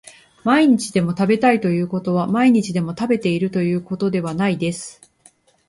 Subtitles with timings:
[0.43, 4.99] 毎日でも食べたいということは毎日でも食べているということではないです